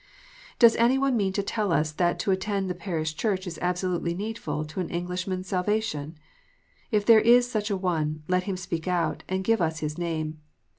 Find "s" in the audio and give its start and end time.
5.41-5.47